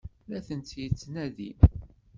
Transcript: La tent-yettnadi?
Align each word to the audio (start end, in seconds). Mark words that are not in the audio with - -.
La 0.29 0.39
tent-yettnadi? 0.47 1.49